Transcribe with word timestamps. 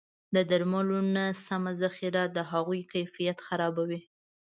د 0.35 0.37
درملو 0.49 0.99
نه 1.15 1.25
سمه 1.45 1.71
ذخیره 1.81 2.23
د 2.35 2.37
هغوی 2.51 2.81
کیفیت 2.93 3.37
خرابوي. 3.47 4.01